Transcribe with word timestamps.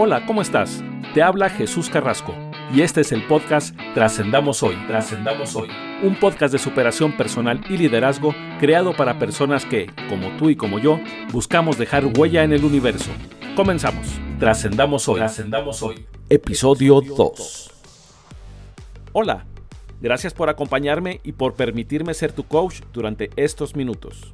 Hola, 0.00 0.24
¿cómo 0.26 0.42
estás? 0.42 0.80
Te 1.12 1.24
habla 1.24 1.50
Jesús 1.50 1.90
Carrasco 1.90 2.32
y 2.72 2.82
este 2.82 3.00
es 3.00 3.10
el 3.10 3.26
podcast 3.26 3.76
Trascendamos 3.94 4.62
Hoy. 4.62 4.76
Trascendamos 4.86 5.56
Hoy. 5.56 5.70
Un 6.04 6.14
podcast 6.14 6.52
de 6.52 6.60
superación 6.60 7.16
personal 7.16 7.64
y 7.68 7.78
liderazgo 7.78 8.32
creado 8.60 8.94
para 8.94 9.18
personas 9.18 9.64
que, 9.64 9.88
como 10.08 10.28
tú 10.36 10.50
y 10.50 10.54
como 10.54 10.78
yo, 10.78 11.00
buscamos 11.32 11.78
dejar 11.78 12.06
huella 12.16 12.44
en 12.44 12.52
el 12.52 12.64
universo. 12.64 13.10
Comenzamos. 13.56 14.06
Trascendamos 14.38 15.08
Hoy. 15.08 15.16
Trascendamos 15.16 15.82
Hoy. 15.82 16.06
Episodio 16.28 17.00
2. 17.00 17.70
Hola. 19.14 19.46
Gracias 20.00 20.32
por 20.32 20.48
acompañarme 20.48 21.20
y 21.24 21.32
por 21.32 21.54
permitirme 21.54 22.14
ser 22.14 22.30
tu 22.30 22.44
coach 22.44 22.82
durante 22.92 23.30
estos 23.34 23.74
minutos. 23.74 24.32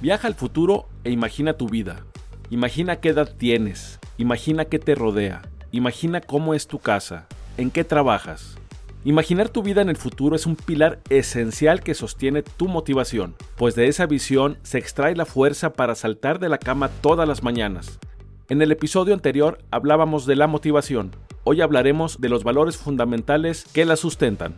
Viaja 0.00 0.28
al 0.28 0.36
futuro 0.36 0.86
e 1.02 1.10
imagina 1.10 1.54
tu 1.54 1.68
vida. 1.68 2.04
Imagina 2.50 2.96
qué 2.96 3.10
edad 3.10 3.30
tienes, 3.36 3.98
imagina 4.16 4.64
qué 4.64 4.78
te 4.78 4.94
rodea, 4.94 5.42
imagina 5.70 6.22
cómo 6.22 6.54
es 6.54 6.66
tu 6.66 6.78
casa, 6.78 7.26
en 7.58 7.70
qué 7.70 7.84
trabajas. 7.84 8.56
Imaginar 9.04 9.50
tu 9.50 9.62
vida 9.62 9.82
en 9.82 9.90
el 9.90 9.98
futuro 9.98 10.34
es 10.34 10.46
un 10.46 10.56
pilar 10.56 10.98
esencial 11.10 11.82
que 11.82 11.92
sostiene 11.92 12.42
tu 12.42 12.66
motivación, 12.66 13.34
pues 13.56 13.74
de 13.74 13.88
esa 13.88 14.06
visión 14.06 14.56
se 14.62 14.78
extrae 14.78 15.14
la 15.14 15.26
fuerza 15.26 15.74
para 15.74 15.94
saltar 15.94 16.38
de 16.38 16.48
la 16.48 16.56
cama 16.56 16.88
todas 17.02 17.28
las 17.28 17.42
mañanas. 17.42 17.98
En 18.48 18.62
el 18.62 18.72
episodio 18.72 19.12
anterior 19.12 19.58
hablábamos 19.70 20.24
de 20.24 20.36
la 20.36 20.46
motivación, 20.46 21.10
hoy 21.44 21.60
hablaremos 21.60 22.18
de 22.18 22.30
los 22.30 22.44
valores 22.44 22.78
fundamentales 22.78 23.66
que 23.74 23.84
la 23.84 23.96
sustentan. 23.96 24.54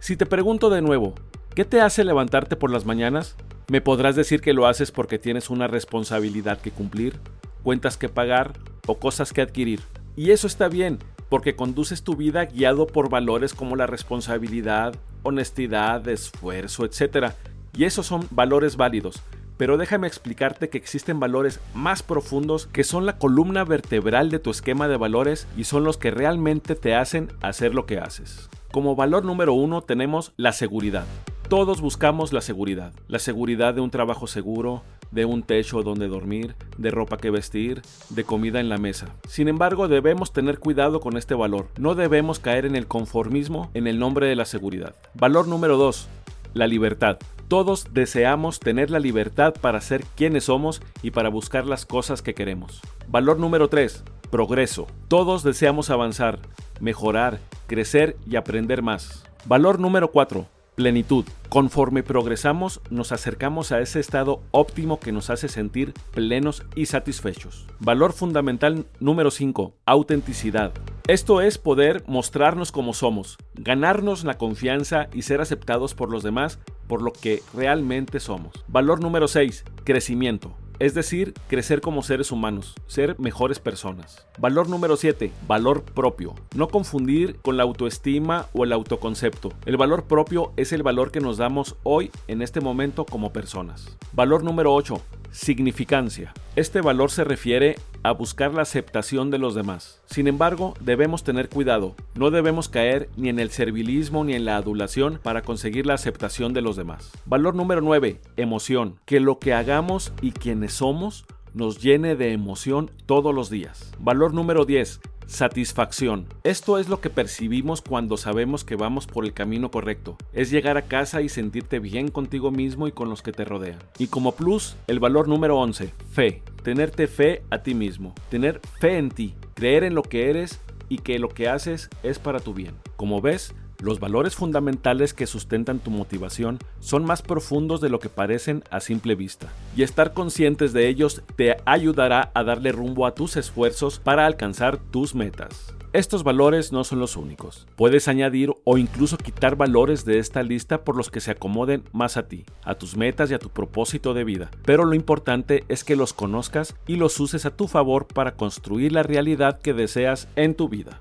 Si 0.00 0.16
te 0.16 0.24
pregunto 0.24 0.70
de 0.70 0.80
nuevo, 0.80 1.12
¿qué 1.54 1.66
te 1.66 1.82
hace 1.82 2.02
levantarte 2.02 2.56
por 2.56 2.70
las 2.70 2.86
mañanas? 2.86 3.36
Me 3.68 3.80
podrás 3.80 4.14
decir 4.14 4.40
que 4.40 4.52
lo 4.52 4.68
haces 4.68 4.92
porque 4.92 5.18
tienes 5.18 5.50
una 5.50 5.66
responsabilidad 5.66 6.60
que 6.60 6.70
cumplir, 6.70 7.18
cuentas 7.64 7.96
que 7.96 8.08
pagar 8.08 8.52
o 8.86 8.98
cosas 9.00 9.32
que 9.32 9.42
adquirir. 9.42 9.80
Y 10.14 10.30
eso 10.30 10.46
está 10.46 10.68
bien, 10.68 11.00
porque 11.28 11.56
conduces 11.56 12.04
tu 12.04 12.14
vida 12.14 12.44
guiado 12.44 12.86
por 12.86 13.10
valores 13.10 13.54
como 13.54 13.74
la 13.74 13.88
responsabilidad, 13.88 14.94
honestidad, 15.24 16.06
esfuerzo, 16.06 16.84
etc. 16.84 17.32
Y 17.76 17.84
esos 17.84 18.06
son 18.06 18.28
valores 18.30 18.76
válidos. 18.76 19.20
Pero 19.56 19.78
déjame 19.78 20.06
explicarte 20.06 20.68
que 20.68 20.78
existen 20.78 21.18
valores 21.18 21.58
más 21.74 22.04
profundos 22.04 22.68
que 22.68 22.84
son 22.84 23.04
la 23.04 23.18
columna 23.18 23.64
vertebral 23.64 24.30
de 24.30 24.38
tu 24.38 24.50
esquema 24.50 24.86
de 24.86 24.96
valores 24.96 25.48
y 25.56 25.64
son 25.64 25.82
los 25.82 25.96
que 25.96 26.12
realmente 26.12 26.76
te 26.76 26.94
hacen 26.94 27.32
hacer 27.40 27.74
lo 27.74 27.84
que 27.84 27.98
haces. 27.98 28.48
Como 28.70 28.94
valor 28.94 29.24
número 29.24 29.54
uno 29.54 29.82
tenemos 29.82 30.34
la 30.36 30.52
seguridad. 30.52 31.06
Todos 31.48 31.80
buscamos 31.80 32.32
la 32.32 32.40
seguridad. 32.40 32.92
La 33.06 33.20
seguridad 33.20 33.72
de 33.72 33.80
un 33.80 33.92
trabajo 33.92 34.26
seguro, 34.26 34.82
de 35.12 35.26
un 35.26 35.44
techo 35.44 35.84
donde 35.84 36.08
dormir, 36.08 36.56
de 36.76 36.90
ropa 36.90 37.18
que 37.18 37.30
vestir, 37.30 37.82
de 38.08 38.24
comida 38.24 38.58
en 38.58 38.68
la 38.68 38.78
mesa. 38.78 39.14
Sin 39.28 39.46
embargo, 39.46 39.86
debemos 39.86 40.32
tener 40.32 40.58
cuidado 40.58 40.98
con 40.98 41.16
este 41.16 41.36
valor. 41.36 41.68
No 41.78 41.94
debemos 41.94 42.40
caer 42.40 42.66
en 42.66 42.74
el 42.74 42.88
conformismo 42.88 43.70
en 43.74 43.86
el 43.86 44.00
nombre 44.00 44.26
de 44.26 44.34
la 44.34 44.44
seguridad. 44.44 44.96
Valor 45.14 45.46
número 45.46 45.76
2. 45.76 46.08
La 46.54 46.66
libertad. 46.66 47.18
Todos 47.46 47.94
deseamos 47.94 48.58
tener 48.58 48.90
la 48.90 48.98
libertad 48.98 49.54
para 49.60 49.80
ser 49.80 50.02
quienes 50.16 50.44
somos 50.44 50.82
y 51.00 51.12
para 51.12 51.28
buscar 51.28 51.64
las 51.64 51.86
cosas 51.86 52.22
que 52.22 52.34
queremos. 52.34 52.82
Valor 53.06 53.38
número 53.38 53.68
3. 53.68 54.02
Progreso. 54.32 54.88
Todos 55.06 55.44
deseamos 55.44 55.90
avanzar, 55.90 56.40
mejorar, 56.80 57.38
crecer 57.68 58.16
y 58.28 58.34
aprender 58.34 58.82
más. 58.82 59.24
Valor 59.44 59.78
número 59.78 60.10
4 60.10 60.55
Plenitud. 60.76 61.24
Conforme 61.48 62.02
progresamos, 62.02 62.82
nos 62.90 63.10
acercamos 63.10 63.72
a 63.72 63.80
ese 63.80 63.98
estado 63.98 64.42
óptimo 64.50 65.00
que 65.00 65.10
nos 65.10 65.30
hace 65.30 65.48
sentir 65.48 65.94
plenos 66.12 66.64
y 66.74 66.84
satisfechos. 66.84 67.66
Valor 67.80 68.12
fundamental 68.12 68.86
número 69.00 69.30
5. 69.30 69.74
Autenticidad. 69.86 70.74
Esto 71.08 71.40
es 71.40 71.56
poder 71.56 72.04
mostrarnos 72.06 72.72
como 72.72 72.92
somos, 72.92 73.38
ganarnos 73.54 74.24
la 74.24 74.36
confianza 74.36 75.08
y 75.14 75.22
ser 75.22 75.40
aceptados 75.40 75.94
por 75.94 76.10
los 76.10 76.22
demás 76.22 76.58
por 76.88 77.00
lo 77.00 77.12
que 77.12 77.42
realmente 77.54 78.20
somos. 78.20 78.52
Valor 78.68 79.00
número 79.00 79.28
6. 79.28 79.64
Crecimiento 79.84 80.54
es 80.78 80.94
decir, 80.94 81.34
crecer 81.48 81.80
como 81.80 82.02
seres 82.02 82.32
humanos, 82.32 82.74
ser 82.86 83.18
mejores 83.18 83.58
personas. 83.58 84.26
Valor 84.38 84.68
número 84.68 84.96
7, 84.96 85.32
valor 85.46 85.82
propio. 85.82 86.34
No 86.54 86.68
confundir 86.68 87.36
con 87.36 87.56
la 87.56 87.62
autoestima 87.62 88.46
o 88.52 88.64
el 88.64 88.72
autoconcepto. 88.72 89.52
El 89.64 89.76
valor 89.76 90.04
propio 90.04 90.52
es 90.56 90.72
el 90.72 90.82
valor 90.82 91.10
que 91.10 91.20
nos 91.20 91.38
damos 91.38 91.76
hoy 91.82 92.10
en 92.28 92.42
este 92.42 92.60
momento 92.60 93.06
como 93.06 93.32
personas. 93.32 93.96
Valor 94.12 94.44
número 94.44 94.74
8, 94.74 95.00
significancia. 95.36 96.32
Este 96.56 96.80
valor 96.80 97.10
se 97.10 97.22
refiere 97.22 97.76
a 98.02 98.12
buscar 98.12 98.54
la 98.54 98.62
aceptación 98.62 99.30
de 99.30 99.36
los 99.36 99.54
demás. 99.54 100.00
Sin 100.06 100.28
embargo, 100.28 100.74
debemos 100.80 101.24
tener 101.24 101.50
cuidado. 101.50 101.94
No 102.14 102.30
debemos 102.30 102.70
caer 102.70 103.10
ni 103.16 103.28
en 103.28 103.38
el 103.38 103.50
servilismo 103.50 104.24
ni 104.24 104.32
en 104.32 104.46
la 104.46 104.56
adulación 104.56 105.20
para 105.22 105.42
conseguir 105.42 105.84
la 105.84 105.94
aceptación 105.94 106.54
de 106.54 106.62
los 106.62 106.76
demás. 106.76 107.12
Valor 107.26 107.54
número 107.54 107.82
9. 107.82 108.18
Emoción. 108.38 108.98
Que 109.04 109.20
lo 109.20 109.38
que 109.38 109.52
hagamos 109.52 110.12
y 110.22 110.32
quienes 110.32 110.72
somos 110.72 111.26
nos 111.52 111.82
llene 111.82 112.16
de 112.16 112.32
emoción 112.32 112.90
todos 113.04 113.34
los 113.34 113.50
días. 113.50 113.92
Valor 113.98 114.32
número 114.32 114.64
10. 114.64 115.00
Satisfacción. 115.26 116.26
Esto 116.44 116.78
es 116.78 116.88
lo 116.88 117.00
que 117.00 117.10
percibimos 117.10 117.82
cuando 117.82 118.16
sabemos 118.16 118.62
que 118.62 118.76
vamos 118.76 119.08
por 119.08 119.24
el 119.24 119.32
camino 119.32 119.72
correcto. 119.72 120.16
Es 120.32 120.50
llegar 120.50 120.76
a 120.76 120.82
casa 120.82 121.20
y 121.20 121.28
sentirte 121.28 121.80
bien 121.80 122.08
contigo 122.08 122.52
mismo 122.52 122.86
y 122.86 122.92
con 122.92 123.08
los 123.08 123.22
que 123.22 123.32
te 123.32 123.44
rodean. 123.44 123.80
Y 123.98 124.06
como 124.06 124.32
plus, 124.32 124.76
el 124.86 125.00
valor 125.00 125.26
número 125.26 125.58
11, 125.58 125.92
fe. 126.10 126.42
Tenerte 126.62 127.08
fe 127.08 127.42
a 127.50 127.58
ti 127.58 127.74
mismo. 127.74 128.14
Tener 128.28 128.60
fe 128.80 128.98
en 128.98 129.10
ti. 129.10 129.34
Creer 129.54 129.82
en 129.82 129.96
lo 129.96 130.02
que 130.02 130.30
eres 130.30 130.60
y 130.88 130.98
que 130.98 131.18
lo 131.18 131.28
que 131.28 131.48
haces 131.48 131.90
es 132.04 132.20
para 132.20 132.38
tu 132.38 132.54
bien. 132.54 132.76
Como 132.96 133.20
ves, 133.20 133.52
los 133.80 134.00
valores 134.00 134.34
fundamentales 134.34 135.14
que 135.14 135.26
sustentan 135.26 135.78
tu 135.78 135.90
motivación 135.90 136.58
son 136.80 137.04
más 137.04 137.22
profundos 137.22 137.80
de 137.80 137.88
lo 137.88 137.98
que 137.98 138.08
parecen 138.08 138.64
a 138.70 138.80
simple 138.80 139.14
vista, 139.14 139.52
y 139.76 139.82
estar 139.82 140.12
conscientes 140.12 140.72
de 140.72 140.88
ellos 140.88 141.22
te 141.36 141.56
ayudará 141.64 142.30
a 142.34 142.44
darle 142.44 142.72
rumbo 142.72 143.06
a 143.06 143.14
tus 143.14 143.36
esfuerzos 143.36 143.98
para 143.98 144.26
alcanzar 144.26 144.78
tus 144.78 145.14
metas. 145.14 145.74
Estos 145.96 146.24
valores 146.24 146.72
no 146.72 146.84
son 146.84 146.98
los 146.98 147.16
únicos. 147.16 147.66
Puedes 147.74 148.06
añadir 148.06 148.52
o 148.64 148.76
incluso 148.76 149.16
quitar 149.16 149.56
valores 149.56 150.04
de 150.04 150.18
esta 150.18 150.42
lista 150.42 150.84
por 150.84 150.94
los 150.94 151.10
que 151.10 151.20
se 151.22 151.30
acomoden 151.30 151.84
más 151.92 152.18
a 152.18 152.28
ti, 152.28 152.44
a 152.64 152.74
tus 152.74 152.98
metas 152.98 153.30
y 153.30 153.34
a 153.34 153.38
tu 153.38 153.48
propósito 153.48 154.12
de 154.12 154.24
vida. 154.24 154.50
Pero 154.66 154.84
lo 154.84 154.94
importante 154.94 155.64
es 155.68 155.84
que 155.84 155.96
los 155.96 156.12
conozcas 156.12 156.76
y 156.86 156.96
los 156.96 157.18
uses 157.18 157.46
a 157.46 157.56
tu 157.56 157.66
favor 157.66 158.06
para 158.06 158.34
construir 158.34 158.92
la 158.92 159.04
realidad 159.04 159.58
que 159.60 159.72
deseas 159.72 160.28
en 160.36 160.54
tu 160.54 160.68
vida. 160.68 161.00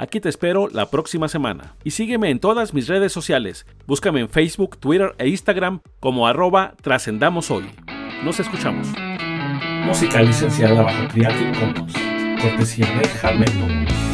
Aquí 0.00 0.18
te 0.18 0.30
espero 0.30 0.68
la 0.72 0.88
próxima 0.88 1.28
semana. 1.28 1.74
Y 1.84 1.90
sígueme 1.90 2.30
en 2.30 2.40
todas 2.40 2.72
mis 2.72 2.88
redes 2.88 3.12
sociales. 3.12 3.66
Búscame 3.86 4.20
en 4.20 4.30
Facebook, 4.30 4.78
Twitter 4.78 5.14
e 5.18 5.28
Instagram 5.28 5.80
como 6.00 6.26
arroba 6.26 6.72
trascendamos 6.80 7.50
hoy. 7.50 7.66
Nos 8.24 8.40
escuchamos. 8.40 8.88
Música 9.84 10.22
licenciada 10.22 10.80
bajo 10.80 11.06
Creative 11.08 11.52
Commons. 11.52 11.92
Cortesía 12.40 12.86
de. 12.86 14.09